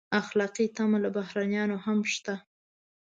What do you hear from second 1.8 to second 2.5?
هم شته.